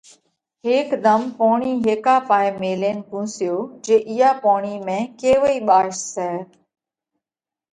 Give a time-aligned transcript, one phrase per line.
[0.65, 3.55] ھيڪ ڌم پوڻي ھيڪا پاھي ميلينَ پونسيو
[3.85, 6.29] جي اِيئا پوڻِي ۾ ڪيوئي ٻاش سئہ؟